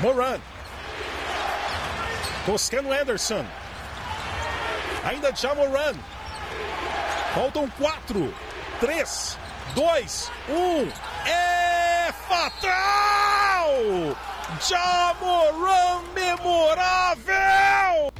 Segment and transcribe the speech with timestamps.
[0.00, 0.38] Moran.
[2.46, 3.44] Toscano Anderson.
[5.04, 5.94] Ainda Jamoran.
[7.34, 8.32] Faltam quatro,
[8.80, 9.36] três,
[9.74, 10.88] dois, um.
[11.28, 14.16] É fatal!
[14.68, 18.12] Jamoran memorável!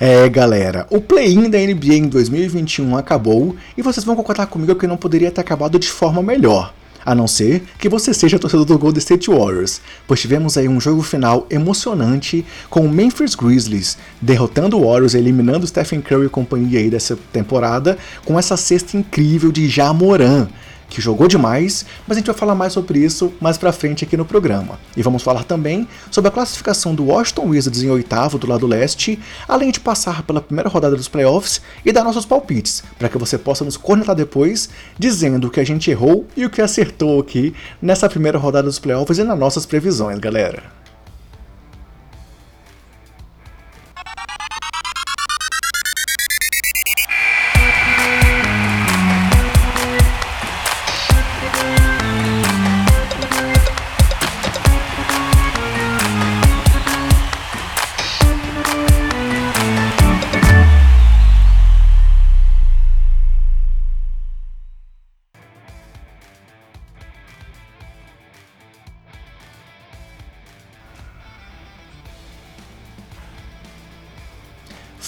[0.00, 4.86] É, galera, o play-in da NBA em 2021 acabou e vocês vão concordar comigo que
[4.86, 6.72] não poderia ter acabado de forma melhor.
[7.08, 10.78] A não ser que você seja torcedor do Golden State Warriors, pois tivemos aí um
[10.78, 16.80] jogo final emocionante com o Memphis Grizzlies derrotando o Warriors, eliminando Stephen Curry e companhia
[16.80, 20.48] aí dessa temporada, com essa cesta incrível de Jamoran
[20.88, 24.16] que jogou demais, mas a gente vai falar mais sobre isso mais pra frente aqui
[24.16, 24.78] no programa.
[24.96, 29.18] E vamos falar também sobre a classificação do Washington Wizards em oitavo do lado leste,
[29.46, 33.36] além de passar pela primeira rodada dos playoffs e dar nossos palpites, para que você
[33.36, 37.54] possa nos cornetar depois, dizendo o que a gente errou e o que acertou aqui
[37.80, 40.77] nessa primeira rodada dos playoffs e nas nossas previsões, galera.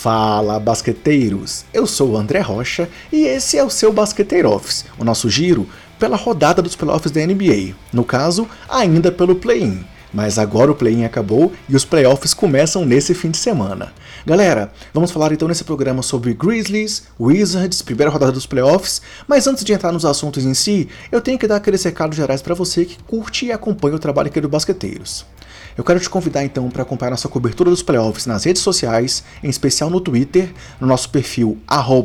[0.00, 1.66] Fala, basqueteiros!
[1.74, 5.68] Eu sou o André Rocha e esse é o seu Basqueteiro Office, o nosso giro
[5.98, 9.84] pela rodada dos playoffs da NBA, no caso, ainda pelo play-in.
[10.10, 13.92] Mas agora o play-in acabou e os playoffs começam nesse fim de semana.
[14.24, 19.62] Galera, vamos falar então nesse programa sobre Grizzlies, Wizards, primeira rodada dos playoffs, mas antes
[19.62, 22.86] de entrar nos assuntos em si, eu tenho que dar aqueles recados gerais para você
[22.86, 25.26] que curte e acompanha o trabalho aqui do Basqueteiros.
[25.80, 29.48] Eu quero te convidar então para acompanhar nossa cobertura dos playoffs nas redes sociais, em
[29.48, 31.56] especial no Twitter, no nosso perfil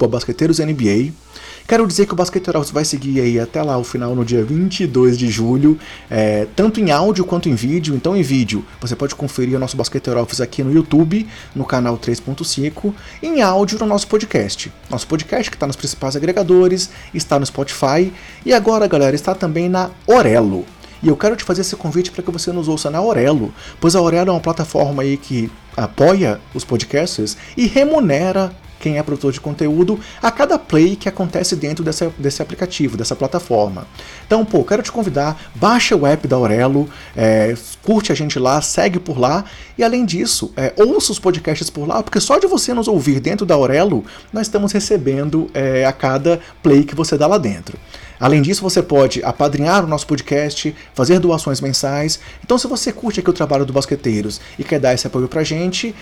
[0.10, 1.12] basqueteirosNBA.
[1.68, 5.18] Quero dizer que o Basqueteiros vai seguir aí até lá o final no dia 22
[5.18, 5.78] de julho,
[6.10, 7.94] é, tanto em áudio quanto em vídeo.
[7.94, 12.94] Então, em vídeo, você pode conferir o nosso Basqueteiros aqui no YouTube, no canal 3.5,
[13.22, 14.72] em áudio no nosso podcast.
[14.90, 18.14] Nosso podcast que está nos principais agregadores, está no Spotify
[18.46, 20.66] e agora, galera, está também na Orelo.
[21.06, 23.96] E eu quero te fazer esse convite para que você nos ouça na Aurelo, pois
[23.96, 29.32] a Aurelo é uma plataforma aí que apoia os podcasters e remunera quem é produtor
[29.32, 33.88] de conteúdo a cada play que acontece dentro dessa, desse aplicativo, dessa plataforma.
[34.26, 38.60] Então, pô, quero te convidar, baixa o app da Aurelo, é, curte a gente lá,
[38.60, 39.46] segue por lá
[39.78, 43.20] e além disso, é, ouça os podcasts por lá, porque só de você nos ouvir
[43.20, 47.78] dentro da Aurelo, nós estamos recebendo é, a cada play que você dá lá dentro.
[48.20, 52.20] Além disso, você pode apadrinhar o nosso podcast, fazer doações mensais.
[52.44, 55.44] Então, se você curte aqui o trabalho do Basqueteiros e quer dar esse apoio pra
[55.44, 55.94] gente,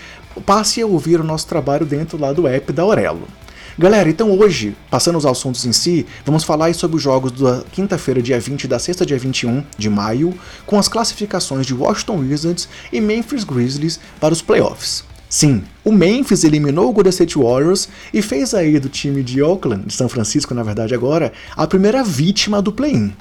[0.45, 3.27] passe a ouvir o nosso trabalho dentro lá do app da Aurelo.
[3.77, 8.21] Galera, então hoje, passando os assuntos em si, vamos falar sobre os jogos da quinta-feira,
[8.21, 10.37] dia 20 e da sexta, dia 21 de maio,
[10.67, 15.03] com as classificações de Washington Wizards e Memphis Grizzlies para os playoffs.
[15.33, 19.87] Sim, o Memphis eliminou o Golden State Warriors e fez aí do time de Oakland,
[19.87, 23.11] de São Francisco na verdade agora, a primeira vítima do play-in.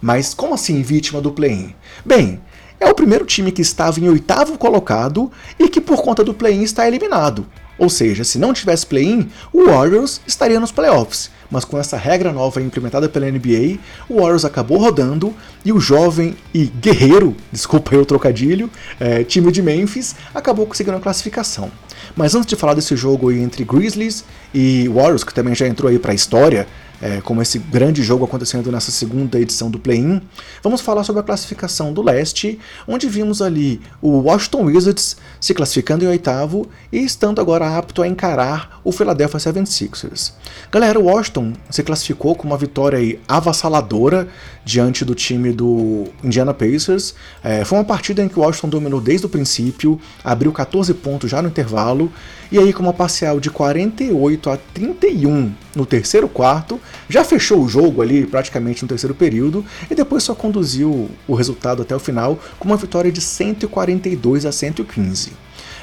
[0.00, 1.74] Mas como assim vítima do play-in?
[2.02, 2.40] Bem,
[2.80, 6.62] é o primeiro time que estava em oitavo colocado e que por conta do play-in
[6.62, 7.46] está eliminado.
[7.76, 12.32] Ou seja, se não tivesse play-in, o Warriors estaria nos playoffs mas com essa regra
[12.32, 13.78] nova implementada pela NBA,
[14.08, 15.34] o Warriors acabou rodando
[15.64, 20.96] e o jovem e guerreiro, desculpa aí o trocadilho, é, time de Memphis acabou conseguindo
[20.96, 21.70] a classificação.
[22.16, 24.24] Mas antes de falar desse jogo entre Grizzlies
[24.54, 26.66] e Warriors, que também já entrou aí para a história,
[27.00, 30.20] é, como esse grande jogo acontecendo nessa segunda edição do Play-In,
[30.62, 36.04] vamos falar sobre a classificação do leste, onde vimos ali o Washington Wizards se classificando
[36.04, 40.32] em oitavo e estando agora apto a encarar o Philadelphia 76ers.
[40.70, 44.28] Galera, o Washington se classificou com uma vitória avassaladora
[44.64, 47.14] diante do time do Indiana Pacers.
[47.42, 51.30] É, foi uma partida em que o Washington dominou desde o princípio, abriu 14 pontos
[51.30, 52.12] já no intervalo,
[52.50, 57.68] e aí com uma parcial de 48 a 31 no terceiro quarto, já fechou o
[57.68, 62.38] jogo ali praticamente no terceiro período e depois só conduziu o resultado até o final
[62.58, 65.32] com uma vitória de 142 a 115.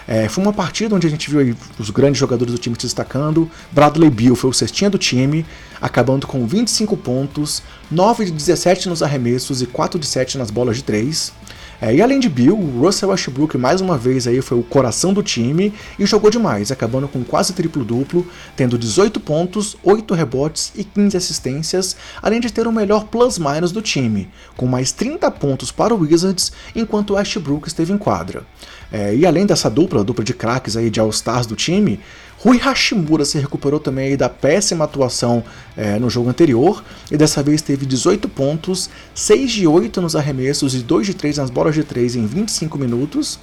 [0.07, 3.51] É, foi uma partida onde a gente viu os grandes jogadores do time se destacando.
[3.73, 5.45] Bradley Beal foi o cestinha do time,
[5.81, 7.61] acabando com 25 pontos,
[7.91, 11.33] 9 de 17 nos arremessos e 4 de 7 nas bolas de 3.
[11.79, 15.21] É, e além de Bill, Russell Westbrook mais uma vez aí foi o coração do
[15.21, 18.25] time e jogou demais, acabando com quase triplo-duplo,
[18.55, 23.81] tendo 18 pontos, 8 rebotes e 15 assistências, além de ter o melhor plus-minus do
[23.81, 28.43] time, com mais 30 pontos para o Wizards, enquanto Westbrook esteve em quadra.
[28.91, 31.99] É, e além dessa dupla, dupla de craques aí de All-Stars do time,
[32.39, 35.43] Rui Hashimura se recuperou também da péssima atuação
[35.75, 40.75] é, no jogo anterior e dessa vez teve 18 pontos, 6 de 8 nos arremessos
[40.75, 43.39] e 2 de 3 nas bolas de 3 em 25 minutos.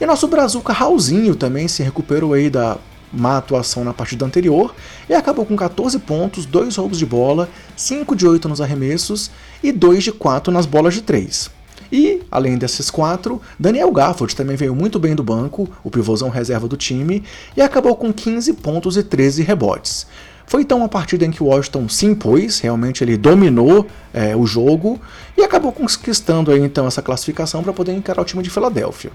[0.00, 2.78] E nosso Brazuca Raulzinho também se recuperou aí da
[3.12, 4.74] má atuação na partida anterior
[5.08, 9.30] e acabou com 14 pontos, 2 roubos de bola, 5 de 8 nos arremessos
[9.62, 11.61] e 2 de 4 nas bolas de 3.
[11.92, 16.66] E, além desses quatro, Daniel Gafford também veio muito bem do banco, o pivôzão reserva
[16.66, 17.22] do time,
[17.54, 20.06] e acabou com 15 pontos e 13 rebotes.
[20.46, 24.46] Foi então uma partida em que o Washington se impôs, realmente ele dominou é, o
[24.46, 25.00] jogo
[25.36, 29.10] e acabou conquistando aí, então essa classificação para poder encarar o time de Filadélfia.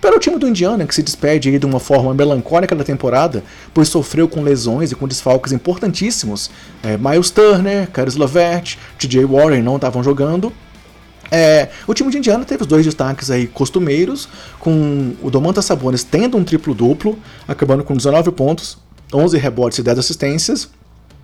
[0.00, 3.42] Pelo time do Indiana, que se despede aí de uma forma melancólica da temporada,
[3.72, 6.50] pois sofreu com lesões e com desfalques importantíssimos,
[6.82, 10.52] é, Miles Turner, Caris LeVert, TJ Warren não estavam jogando,
[11.34, 14.28] é, o time de Indiana teve os dois destaques aí costumeiros,
[14.60, 17.18] com o Domantas Sabonis tendo um triplo-duplo,
[17.48, 18.76] acabando com 19 pontos,
[19.14, 20.68] 11 rebotes e 10 assistências,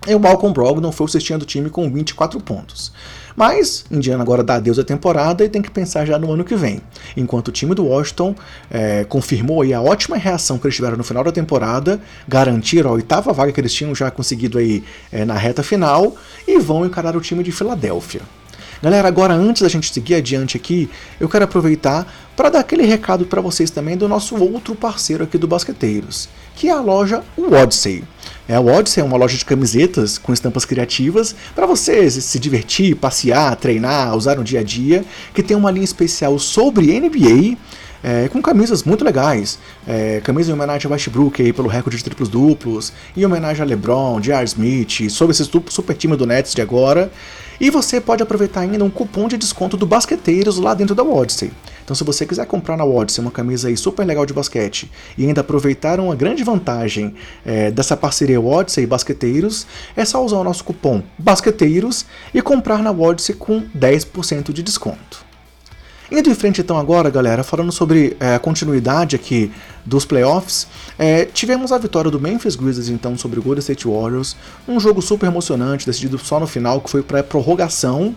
[0.07, 2.91] e o Malcolm Brogdon foi o cestinha do time com 24 pontos.
[3.35, 6.55] Mas Indiana agora dá adeus à temporada e tem que pensar já no ano que
[6.55, 6.81] vem.
[7.15, 8.33] Enquanto o time do Washington
[8.71, 13.31] é, confirmou a ótima reação que eles tiveram no final da temporada, garantiram a oitava
[13.31, 16.15] vaga que eles tinham já conseguido aí é, na reta final
[16.47, 18.38] e vão encarar o time de Filadélfia.
[18.81, 20.89] Galera, agora antes da gente seguir adiante aqui,
[21.19, 25.37] eu quero aproveitar para dar aquele recado para vocês também do nosso outro parceiro aqui
[25.37, 28.05] do Basqueteiros, que é a loja Odyssey.
[28.47, 32.95] É, a Odyssey é uma loja de camisetas com estampas criativas para você se divertir,
[32.95, 35.03] passear, treinar, usar no dia a dia,
[35.33, 37.57] que tem uma linha especial sobre NBA
[38.01, 39.59] é, com camisas muito legais.
[39.85, 43.65] É, camisa em homenagem a Westbrook aí, pelo recorde de triplos duplos, em homenagem a
[43.65, 44.45] LeBron, J.R.
[44.45, 47.11] Smith, sobre esse super time do Nets de agora.
[47.59, 51.51] E você pode aproveitar ainda um cupom de desconto do Basqueteiros lá dentro da Odyssey.
[51.83, 55.25] Então, se você quiser comprar na Odyssey uma camisa aí super legal de basquete e
[55.25, 57.15] ainda aproveitar uma grande vantagem
[57.45, 62.81] é, dessa parceria Odyssey e Basqueteiros, é só usar o nosso cupom Basqueteiros e comprar
[62.81, 65.28] na Odyssey com 10% de desconto.
[66.11, 69.51] Indo em frente então agora, galera, falando sobre é, a continuidade aqui
[69.85, 70.67] dos playoffs,
[70.97, 74.35] é, tivemos a vitória do Memphis Grizzlies então sobre o Golden State Warriors,
[74.67, 78.15] um jogo super emocionante, decidido só no final, que foi para prorrogação,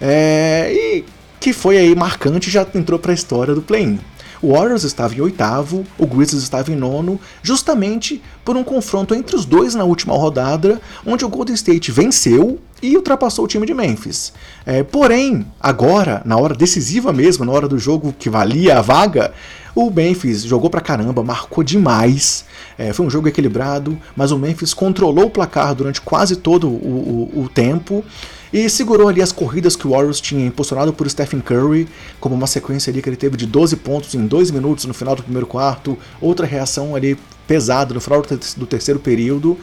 [0.00, 1.04] é, e
[1.38, 4.00] que foi aí marcante já entrou para a história do play-in.
[4.40, 9.34] O Warriors estava em oitavo, o Grizzlies estava em nono, justamente por um confronto entre
[9.34, 13.74] os dois na última rodada, onde o Golden State venceu e ultrapassou o time de
[13.74, 14.32] Memphis.
[14.64, 19.32] É, porém, agora, na hora decisiva mesmo, na hora do jogo que valia a vaga,
[19.74, 22.44] o Memphis jogou pra caramba, marcou demais.
[22.76, 27.30] É, foi um jogo equilibrado, mas o Memphis controlou o placar durante quase todo o,
[27.34, 28.04] o, o tempo
[28.52, 31.88] e segurou ali as corridas que o Warriors tinha impulsionado por Stephen Curry,
[32.20, 35.14] como uma sequência ali que ele teve de 12 pontos em 2 minutos no final
[35.14, 38.22] do primeiro quarto, outra reação ali pesada no final
[38.56, 39.58] do terceiro período.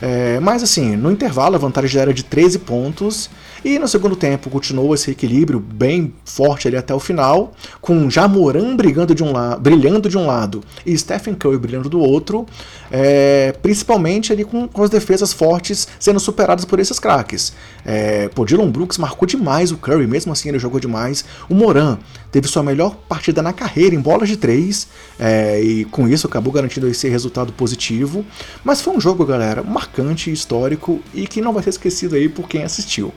[0.00, 3.28] É, mas assim, no intervalo a vantagem já era de 13 pontos
[3.64, 8.76] e no segundo tempo continuou esse equilíbrio bem forte ali até o final, com Jamoran
[8.76, 12.46] brigando de um brilhando de um lado e Stephen Curry brilhando do outro,
[12.90, 17.52] é, principalmente ali com, com, as defesas fortes sendo superadas por esses craques.
[17.84, 21.24] É, Dylan Brooks marcou demais o Curry, mesmo assim ele jogou demais.
[21.48, 21.98] O Moran
[22.30, 26.52] teve sua melhor partida na carreira em bolas de três é, e com isso acabou
[26.52, 28.24] garantindo esse resultado positivo.
[28.64, 32.48] Mas foi um jogo, galera, marcante, histórico e que não vai ser esquecido aí por
[32.48, 33.12] quem assistiu.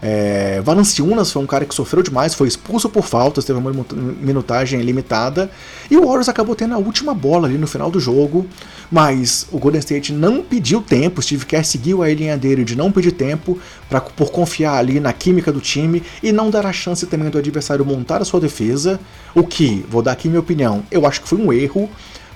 [0.00, 3.72] É, Valanciunas foi um cara que sofreu demais, foi expulso por faltas, teve uma
[4.20, 5.50] minutagem limitada,
[5.90, 8.46] e o Warriors acabou tendo a última bola ali no final do jogo,
[8.90, 12.92] mas o Golden State não pediu tempo, Steve Kerr seguiu a linha dele de não
[12.92, 17.04] pedir tempo pra, por confiar ali na química do time e não dar a chance
[17.06, 19.00] também do adversário montar a sua defesa,
[19.34, 21.90] o que, vou dar aqui minha opinião, eu acho que foi um erro,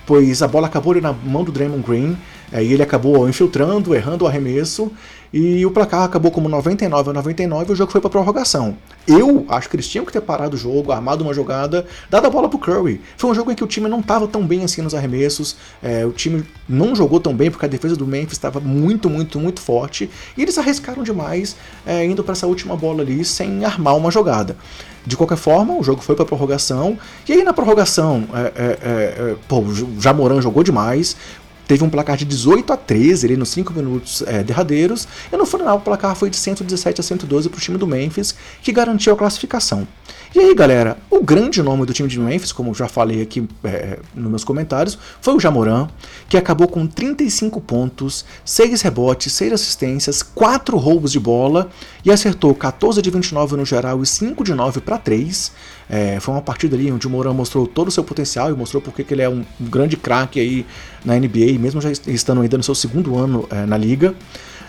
[0.05, 2.19] pois a bola acabou ali na mão do Draymond Green,
[2.53, 4.93] e ele acabou infiltrando, errando o arremesso,
[5.33, 8.77] e o placar acabou como 99 a 99 e o jogo foi para prorrogação.
[9.07, 12.31] Eu acho que eles tinham que ter parado o jogo, armado uma jogada, dado a
[12.31, 13.01] bola pro Curry.
[13.17, 16.05] Foi um jogo em que o time não estava tão bem assim nos arremessos, é,
[16.05, 19.61] o time não jogou tão bem porque a defesa do Memphis estava muito, muito, muito
[19.61, 24.11] forte e eles arriscaram demais é, indo para essa última bola ali sem armar uma
[24.11, 24.57] jogada.
[25.05, 26.97] De qualquer forma, o jogo foi para prorrogação.
[27.29, 31.17] E aí na prorrogação, é, é, é, é pô, o Jamoran jogou demais
[31.67, 35.47] teve um placar de 18 a 13 ali nos 5 minutos é, derradeiros, e no
[35.47, 39.13] final o placar foi de 117 a 112 para o time do Memphis, que garantiu
[39.15, 39.87] a classificação.
[40.35, 43.99] E aí, galera, o grande nome do time de Memphis, como já falei aqui é,
[44.15, 45.89] nos meus comentários, foi o Jamoran,
[46.27, 51.69] que acabou com 35 pontos, 6 rebotes, 6 assistências, 4 roubos de bola
[52.03, 55.53] e acertou 14 de 29 no geral e 5 de 9 para 3.
[55.91, 58.81] É, foi uma partida ali onde o Moran mostrou todo o seu potencial e mostrou
[58.81, 60.65] porque que ele é um, grande craque aí
[61.05, 64.15] na NBA, mesmo já estando ainda no seu segundo ano é, na liga.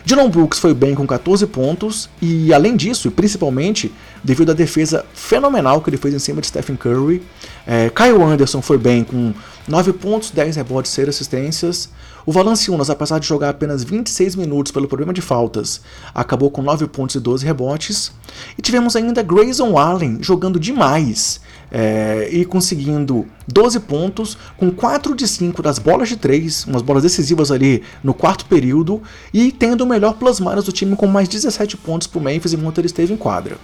[0.05, 3.89] Dylan Brooks foi bem com 14 pontos e, além disso, e principalmente
[4.21, 7.23] devido à defesa fenomenal que ele fez em cima de Stephen Curry,
[7.65, 9.33] é, Kyle Anderson foi bem com
[9.67, 11.89] 9 pontos, 10 rebotes, 6 assistências.
[12.25, 15.81] O Valanciunas, apesar de jogar apenas 26 minutos pelo problema de faltas,
[16.13, 18.11] acabou com 9 pontos e 12 rebotes.
[18.57, 21.41] E tivemos ainda Grayson Allen jogando demais
[21.71, 27.03] é, e conseguindo 12 pontos com 4 de 5 das bolas de 3, umas bolas
[27.03, 29.01] decisivas ali no quarto período,
[29.33, 32.77] e tendo o melhor plus-minus do time com mais 17 pontos para o Memphis enquanto
[32.77, 33.57] ele esteve em quadra.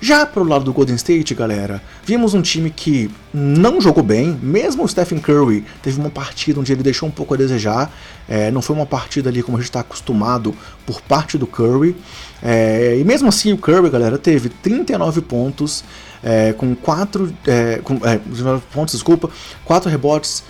[0.00, 4.84] Já pro lado do Golden State, galera, vimos um time que não jogou bem, mesmo
[4.84, 7.92] o Stephen Curry teve uma partida onde ele deixou um pouco a desejar,
[8.28, 10.54] é, não foi uma partida ali como a gente está acostumado
[10.86, 11.96] por parte do Curry,
[12.40, 15.82] é, e mesmo assim o Curry, galera, teve 39 pontos,
[16.22, 18.20] é, com 4 é, com, é,
[18.72, 19.28] pontos, desculpa,
[19.64, 20.44] 4 rebotes,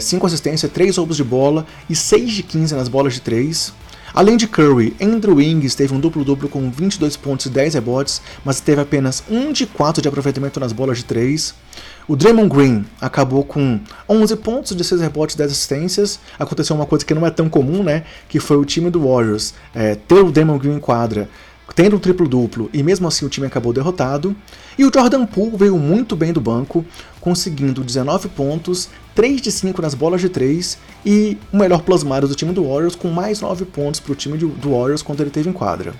[0.00, 3.72] 5 é, assistências, 3 roubos de bola e 6 de 15 nas bolas de 3.
[4.14, 8.60] Além de Curry, Andrew Wings teve um duplo-duplo com 22 pontos e 10 rebotes, mas
[8.60, 11.54] teve apenas 1 de 4 de aproveitamento nas bolas de 3.
[12.06, 16.20] O Draymond Green acabou com 11 pontos de 6 rebotes e 10 assistências.
[16.38, 18.04] Aconteceu uma coisa que não é tão comum, né?
[18.28, 21.28] Que foi o time do Warriors é, ter o Draymond Green em quadra
[21.74, 24.36] tendo um triplo-duplo e mesmo assim o time acabou derrotado.
[24.78, 26.84] E o Jordan Poole veio muito bem do banco,
[27.20, 32.34] conseguindo 19 pontos, 3 de 5 nas bolas de 3 e o melhor plasmário do
[32.34, 35.48] time do Warriors com mais 9 pontos para o time do Warriors quando ele teve
[35.48, 35.94] em quadra.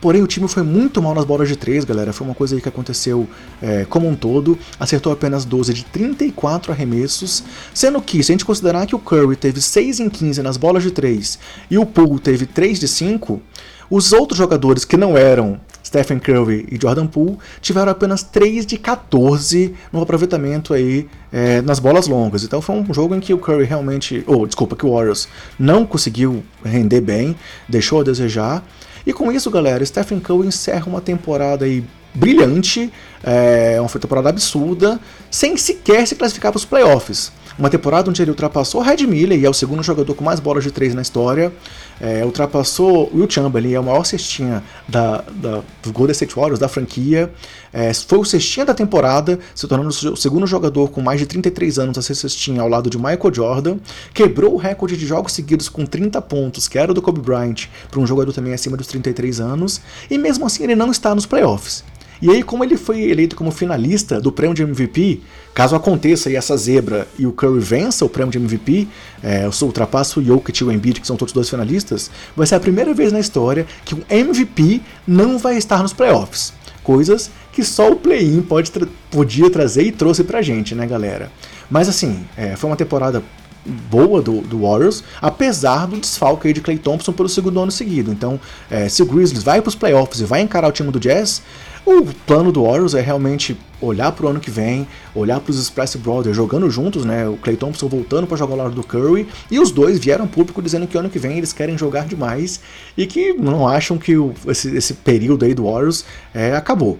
[0.00, 2.12] Porém, o time foi muito mal nas bolas de 3, galera.
[2.12, 3.28] Foi uma coisa que aconteceu
[3.60, 4.56] é, como um todo.
[4.78, 7.42] Acertou apenas 12 de 34 arremessos.
[7.74, 10.84] Sendo que, se a gente considerar que o Curry teve 6 em 15 nas bolas
[10.84, 11.38] de 3
[11.70, 13.42] e o Poole teve 3 de 5,
[13.90, 18.76] os outros jogadores que não eram Stephen Curry e Jordan Poole tiveram apenas 3 de
[18.76, 22.44] 14 no aproveitamento aí é, nas bolas longas.
[22.44, 25.26] Então foi um jogo em que o Curry realmente, ou oh, desculpa, que o Warriors
[25.58, 27.34] não conseguiu render bem,
[27.68, 28.62] deixou a desejar.
[29.06, 31.82] E com isso, galera, Stephen Curry encerra uma temporada aí
[32.14, 32.92] brilhante,
[33.22, 37.32] é, uma temporada absurda, sem sequer se classificar para os playoffs.
[37.58, 40.62] Uma temporada onde ele ultrapassou Red Miller e é o segundo jogador com mais bolas
[40.62, 41.52] de três na história.
[42.00, 46.68] É, ultrapassou Will Chamberlain, é o maior cestinha da, da, do Golden State Warriors, da
[46.68, 47.32] franquia.
[47.72, 51.80] É, foi o cestinha da temporada, se tornando o segundo jogador com mais de 33
[51.80, 53.78] anos a ser cestinha ao lado de Michael Jordan.
[54.14, 57.98] Quebrou o recorde de jogos seguidos com 30 pontos, que era do Kobe Bryant, para
[57.98, 59.80] um jogador também acima dos 33 anos.
[60.08, 61.82] E mesmo assim ele não está nos playoffs.
[62.20, 65.20] E aí, como ele foi eleito como finalista do prêmio de MVP,
[65.54, 68.88] caso aconteça aí essa zebra e o Curry vença o prêmio de MVP,
[69.22, 72.60] é, ultrapassa o Jokic e o Embiid, que são todos dois finalistas, vai ser a
[72.60, 76.52] primeira vez na história que um MVP não vai estar nos playoffs.
[76.82, 81.30] Coisas que só o play-in tra podia trazer e trouxe pra gente, né, galera?
[81.70, 83.22] Mas assim, é, foi uma temporada
[83.90, 88.10] boa do, do, Warriors, apesar do desfalque de Clay Thompson pelo segundo ano seguido.
[88.10, 90.98] Então, é, se o Grizzlies vai para os playoffs e vai encarar o time do
[90.98, 91.42] Jazz,
[91.88, 95.58] o plano do Warriors é realmente olhar para o ano que vem, olhar para os
[95.58, 97.28] Splash Brothers jogando juntos, né?
[97.28, 100.60] O Clay Thompson voltando para jogar ao lado do Curry, e os dois vieram público
[100.60, 102.60] dizendo que ano que vem eles querem jogar demais
[102.96, 106.04] e que não acham que o, esse, esse, período aí do Warriors
[106.34, 106.98] é, acabou.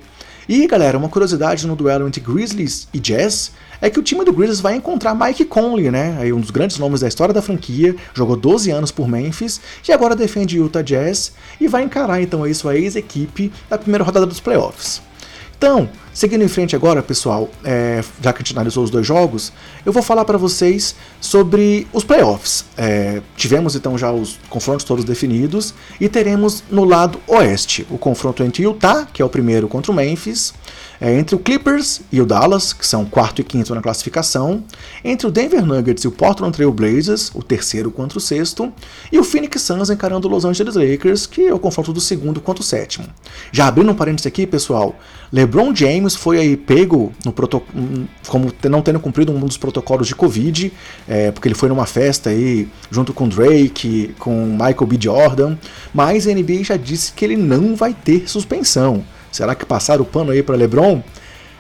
[0.49, 3.53] E galera, uma curiosidade no duelo entre Grizzlies e Jazz
[3.83, 6.17] é que o time do Grizzlies vai encontrar Mike Conley, né?
[6.19, 9.93] Aí um dos grandes nomes da história da franquia, jogou 12 anos por Memphis e
[9.93, 14.41] agora defende Utah Jazz e vai encarar então aí sua ex-equipe na primeira rodada dos
[14.41, 15.03] playoffs.
[15.59, 15.87] Então,
[16.19, 19.53] seguindo em frente agora, pessoal, é, já que a gente analisou os dois jogos,
[19.87, 22.65] eu vou falar para vocês sobre os playoffs.
[22.77, 28.43] É, tivemos então já os confrontos todos definidos e teremos no lado oeste o confronto
[28.43, 30.53] entre Utah, que é o primeiro contra o Memphis,
[31.01, 34.65] é, entre o Clippers e o Dallas, que são quarto e quinto na classificação,
[35.05, 38.73] entre o Denver Nuggets e o Portland Trail Blazers, o terceiro contra o sexto,
[39.13, 42.41] e o Phoenix Suns encarando o Los Angeles Lakers, que é o confronto do segundo
[42.41, 43.07] contra o sétimo.
[43.53, 44.97] Já abrindo um parênteses aqui, pessoal,
[45.33, 47.33] LeBron James foi aí pego no
[48.27, 50.73] como não tendo cumprido um dos protocolos de Covid,
[51.09, 54.99] é, porque ele foi numa festa aí junto com Drake, com Michael B.
[55.01, 55.57] Jordan,
[55.93, 59.05] mas a NBA já disse que ele não vai ter suspensão.
[59.33, 61.03] Será que passaram o pano aí para LeBron?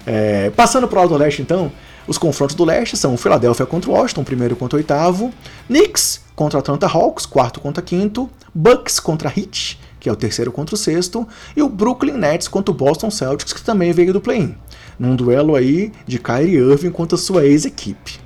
[0.07, 1.71] É, passando para o do leste, então,
[2.09, 5.33] os confrontos do leste são Philadelphia contra Washington, primeiro contra oitavo,
[5.69, 10.75] Knicks contra Atlanta Hawks, quarto contra quinto, Bucks contra Heat, que é o terceiro contra
[10.75, 14.55] o sexto, e o Brooklyn Nets contra o Boston Celtics, que também veio do play-in,
[14.99, 18.19] num duelo aí de Kyrie Irving contra sua ex-equipe.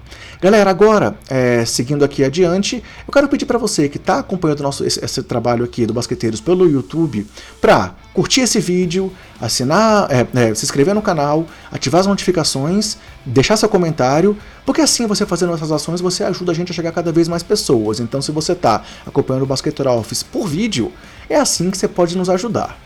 [0.43, 4.85] Galera, agora, é, seguindo aqui adiante, eu quero pedir para você que está acompanhando nosso,
[4.85, 7.25] esse, esse, trabalho aqui do Basqueteiros pelo YouTube,
[7.61, 13.57] para curtir esse vídeo, assinar, é, é, se inscrever no canal, ativar as notificações, deixar
[13.57, 16.93] seu comentário, porque assim você fazendo essas ações, você ajuda a gente a chegar a
[16.93, 18.01] cada vez mais pessoas.
[18.01, 20.91] Então, se você está acompanhando o Basqueteiro Office por vídeo,
[21.31, 22.77] é assim que você pode nos ajudar.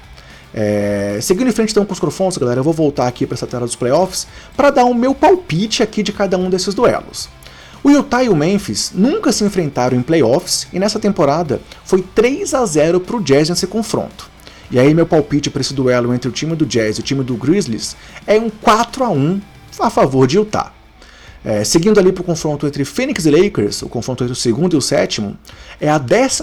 [0.53, 3.47] É, seguindo em frente então com os confrontos, galera, eu vou voltar aqui para essa
[3.47, 7.31] tela dos playoffs para dar o meu palpite aqui de cada um desses duelos.
[7.87, 12.53] O Utah e o Memphis nunca se enfrentaram em playoffs e nessa temporada foi 3
[12.53, 14.29] a 0 para o Jazz nesse confronto.
[14.73, 17.23] E aí meu palpite para esse duelo entre o time do Jazz e o time
[17.23, 19.41] do Grizzlies é um 4 a 1
[19.79, 20.73] a favor de Utah.
[21.45, 24.75] É, seguindo ali para o confronto entre Phoenix e Lakers, o confronto entre o segundo
[24.75, 25.39] e o sétimo,
[25.81, 26.43] é a 12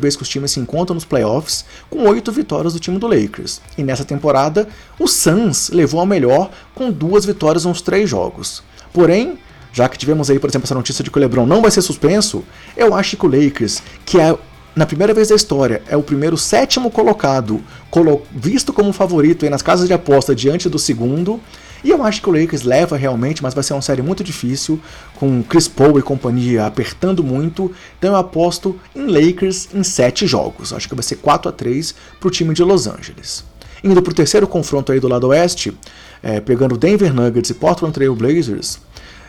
[0.00, 3.60] vez que os times se encontram nos playoffs, com oito vitórias do time do Lakers.
[3.76, 8.62] E nessa temporada, o Suns levou a melhor com duas vitórias nos três jogos.
[8.92, 9.40] Porém,
[9.74, 11.82] já que tivemos aí, por exemplo, essa notícia de que o LeBron não vai ser
[11.82, 12.44] suspenso,
[12.76, 14.38] eu acho que o Lakers, que é
[14.74, 19.62] na primeira vez da história, é o primeiro sétimo colocado, colo visto como favorito nas
[19.62, 21.40] casas de aposta diante do segundo.
[21.82, 24.80] E eu acho que o Lakers leva realmente, mas vai ser uma série muito difícil,
[25.16, 27.70] com Chris Paul e companhia apertando muito.
[27.98, 30.72] Então eu aposto em Lakers em 7 jogos.
[30.72, 33.44] Acho que vai ser 4 a 3 para o time de Los Angeles.
[33.82, 35.76] Indo para o terceiro confronto aí do lado oeste,
[36.22, 38.78] é, pegando Denver Nuggets e Portland Trail Blazers,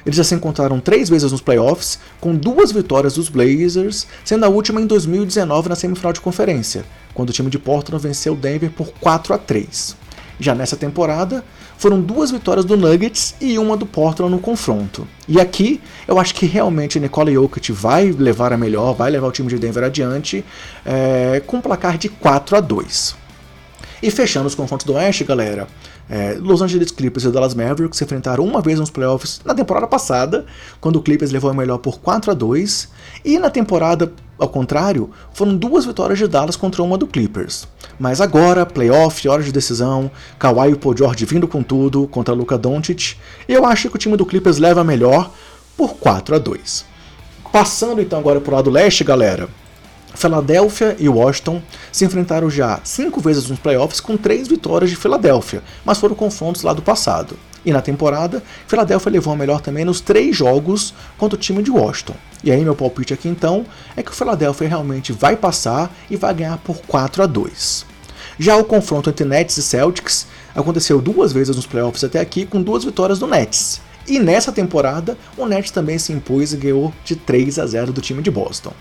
[0.06, 4.50] eles já se encontraram três vezes nos playoffs, com duas vitórias dos Blazers, sendo a
[4.50, 8.92] última em 2019 na semifinal de conferência, quando o time de Portland venceu Denver por
[9.00, 9.96] 4 a 3.
[10.40, 11.44] Já nessa temporada,
[11.78, 15.08] foram duas vitórias do Nuggets e uma do Portland no confronto.
[15.28, 19.32] E aqui, eu acho que realmente Nikola Jokic vai levar a melhor, vai levar o
[19.32, 20.44] time de Denver adiante,
[20.86, 23.25] é, com um placar de 4 a 2.
[24.06, 25.68] E fechando os confrontos do Oeste, galera,
[26.08, 29.88] é, Los Angeles Clippers e Dallas Mavericks se enfrentaram uma vez nos playoffs na temporada
[29.88, 30.46] passada,
[30.80, 32.88] quando o Clippers levou a melhor por 4 a 2
[33.26, 37.68] e na temporada, ao contrário, foram duas vitórias de Dallas contra uma do Clippers.
[37.98, 42.60] Mas agora, playoff, hora de decisão, Kawhi e Paul George vindo com tudo contra Luka
[42.60, 43.16] Doncic,
[43.48, 45.32] eu acho que o time do Clippers leva a melhor
[45.76, 46.86] por 4 a 2
[47.52, 49.50] Passando então agora para o lado leste, galera,
[50.16, 55.62] Philadelphia e Washington se enfrentaram já cinco vezes nos playoffs com três vitórias de Filadélfia,
[55.84, 57.38] mas foram confrontos lá do passado.
[57.66, 61.72] E na temporada, Philadelphia levou a melhor também nos três jogos contra o time de
[61.72, 62.16] Washington.
[62.44, 66.34] E aí meu palpite aqui então é que o Philadelphia realmente vai passar e vai
[66.34, 67.86] ganhar por 4 a 2.
[68.38, 72.62] Já o confronto entre Nets e Celtics aconteceu duas vezes nos playoffs até aqui com
[72.62, 73.82] duas vitórias do Nets.
[74.08, 78.02] E nessa temporada, o Nets também se impôs e ganhou de 3 a 0 do
[78.02, 78.74] time de Boston.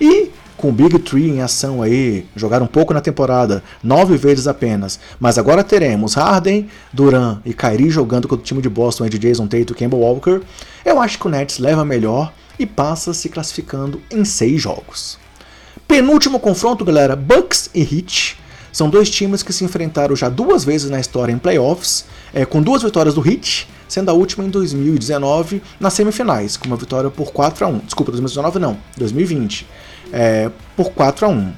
[0.00, 4.46] E com o Big Tree em ação aí, jogaram um pouco na temporada, nove vezes
[4.46, 9.18] apenas, mas agora teremos Harden, Duran e Kyrie jogando contra o time de Boston de
[9.18, 10.42] Jason Tate e Campbell Walker,
[10.84, 15.18] eu acho que o Nets leva melhor e passa se classificando em seis jogos.
[15.88, 18.38] Penúltimo confronto, galera, Bucks e Heat.
[18.70, 22.62] São dois times que se enfrentaram já duas vezes na história em playoffs, é, com
[22.62, 27.32] duas vitórias do Heat, sendo a última em 2019 nas semifinais, com uma vitória por
[27.32, 27.78] 4 a 1.
[27.78, 29.66] Desculpa, 2019 não, 2020
[30.12, 31.52] é, por 4 a 1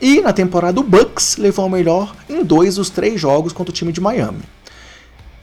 [0.00, 3.74] E na temporada o Bucks levou o melhor em dois dos três jogos contra o
[3.74, 4.42] time de Miami.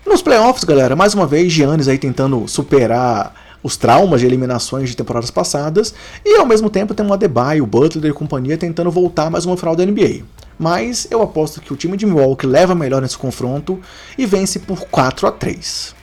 [0.05, 4.97] Nos playoffs, galera, mais uma vez Giannis aí tentando superar os traumas de eliminações de
[4.97, 5.93] temporadas passadas
[6.25, 9.55] e ao mesmo tempo tem o Adebayo, o Butler e companhia tentando voltar mais uma
[9.55, 10.23] final da NBA.
[10.59, 13.79] Mas eu aposto que o time de Milwaukee leva melhor nesse confronto
[14.17, 15.95] e vence por 4 a 3.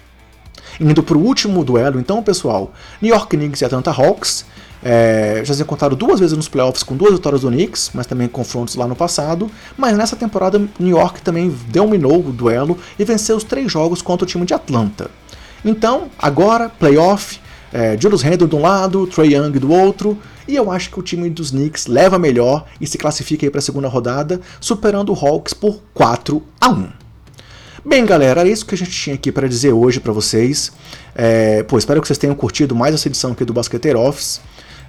[0.81, 4.47] Indo para o último duelo, então, pessoal, New York Knicks e Atlanta Hawks.
[4.83, 8.27] É, já se encontraram duas vezes nos playoffs com duas vitórias do Knicks, mas também
[8.27, 9.51] confrontos lá no passado.
[9.77, 14.25] Mas nessa temporada, New York também dominou o duelo e venceu os três jogos contra
[14.25, 15.11] o time de Atlanta.
[15.63, 17.39] Então, agora, playoff,
[17.73, 20.17] é, Julius Randle de um lado, Trey Young do outro,
[20.49, 23.63] e eu acho que o time dos Knicks leva melhor e se classifica para a
[23.63, 27.00] segunda rodada, superando o Hawks por 4 a 1.
[27.83, 30.71] Bem, galera, era isso que a gente tinha aqui para dizer hoje para vocês.
[31.15, 34.39] É, pô, espero que vocês tenham curtido mais essa edição aqui do Basqueteiro Office.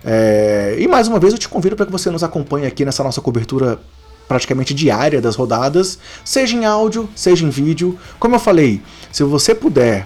[0.03, 3.01] É, e mais uma vez eu te convido para que você nos acompanhe aqui nessa
[3.01, 3.79] nossa cobertura
[4.27, 7.97] praticamente diária das rodadas, seja em áudio, seja em vídeo.
[8.19, 10.05] Como eu falei, se você puder,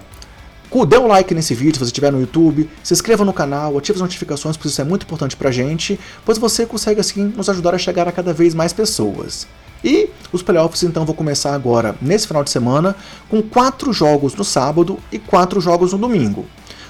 [0.86, 3.96] dê um like nesse vídeo se você estiver no YouTube, se inscreva no canal, ative
[3.96, 7.74] as notificações, porque isso é muito importante pra gente, pois você consegue assim nos ajudar
[7.74, 9.46] a chegar a cada vez mais pessoas.
[9.84, 12.96] E os playoffs então vão começar agora, nesse final de semana,
[13.28, 16.46] com quatro jogos no sábado e quatro jogos no domingo.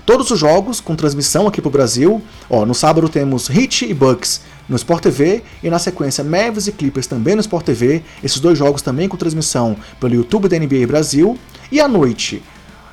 [0.07, 2.23] todos os jogos com transmissão aqui pro Brasil.
[2.49, 6.73] Ó, no sábado temos Heat e Bucks no Sport TV e na sequência Mavis e
[6.73, 8.03] Clippers também no Sport TV.
[8.23, 11.37] Esses dois jogos também com transmissão pelo YouTube da NBA Brasil.
[11.73, 12.41] E à noite,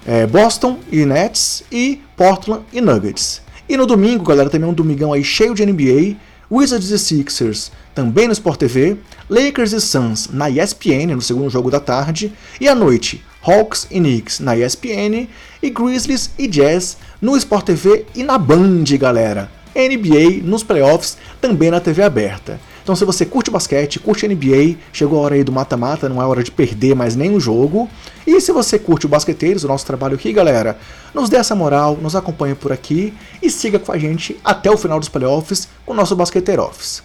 [0.05, 3.41] é, Boston e Nets e Portland e Nuggets.
[3.67, 6.15] E no domingo, galera, também um domingão aí cheio de NBA.
[6.51, 8.97] Wizards e Sixers também no Sport TV,
[9.29, 13.99] Lakers e Suns na ESPN no segundo jogo da tarde, e à noite Hawks e
[13.99, 15.27] Knicks na ESPN
[15.61, 19.49] e Grizzlies e Jazz no Sport TV e na Band, galera.
[19.75, 22.59] NBA nos playoffs também na TV aberta.
[22.83, 26.25] Então, se você curte basquete, curte NBA, chegou a hora aí do mata-mata, não é
[26.25, 27.89] hora de perder mais nenhum jogo.
[28.27, 30.77] E se você curte o Basqueteiros, o nosso trabalho aqui, galera,
[31.13, 34.77] nos dê essa moral, nos acompanhe por aqui e siga com a gente até o
[34.77, 37.01] final dos playoffs com o nosso Basqueteiro Office.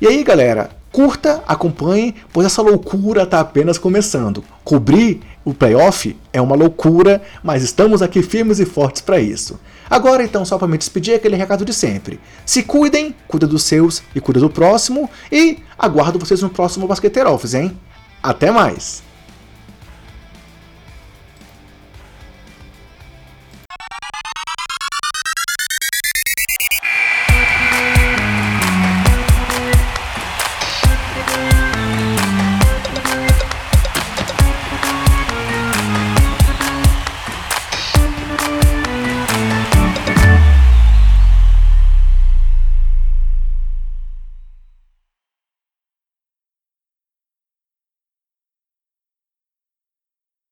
[0.00, 4.42] E aí, galera, curta, acompanhe, pois essa loucura está apenas começando.
[4.64, 9.58] Cobrir o playoff é uma loucura, mas estamos aqui firmes e fortes para isso.
[9.90, 12.20] Agora então, só para me despedir, aquele recado de sempre.
[12.44, 17.30] Se cuidem, cuida dos seus e cuida do próximo, e aguardo vocês no próximo Basqueteiro
[17.30, 17.78] Office, hein?
[18.22, 19.07] Até mais!